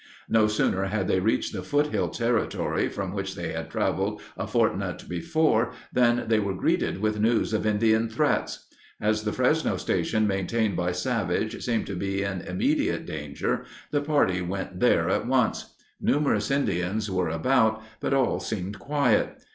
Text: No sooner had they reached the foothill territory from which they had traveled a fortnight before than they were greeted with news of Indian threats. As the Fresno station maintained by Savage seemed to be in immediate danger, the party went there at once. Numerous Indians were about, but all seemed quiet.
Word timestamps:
No 0.29 0.47
sooner 0.47 0.85
had 0.85 1.07
they 1.07 1.19
reached 1.19 1.53
the 1.53 1.61
foothill 1.61 2.09
territory 2.09 2.89
from 2.89 3.13
which 3.13 3.35
they 3.35 3.51
had 3.51 3.69
traveled 3.69 4.19
a 4.35 4.47
fortnight 4.47 5.07
before 5.07 5.73
than 5.93 6.27
they 6.27 6.39
were 6.39 6.55
greeted 6.55 6.97
with 6.99 7.19
news 7.19 7.53
of 7.53 7.67
Indian 7.67 8.09
threats. 8.09 8.65
As 8.99 9.21
the 9.25 9.31
Fresno 9.31 9.77
station 9.77 10.25
maintained 10.25 10.75
by 10.75 10.91
Savage 10.91 11.63
seemed 11.63 11.85
to 11.85 11.95
be 11.95 12.23
in 12.23 12.41
immediate 12.41 13.05
danger, 13.05 13.63
the 13.91 14.01
party 14.01 14.41
went 14.41 14.79
there 14.79 15.07
at 15.07 15.27
once. 15.27 15.75
Numerous 16.01 16.49
Indians 16.49 17.11
were 17.11 17.29
about, 17.29 17.83
but 17.99 18.11
all 18.11 18.39
seemed 18.39 18.79
quiet. 18.79 19.37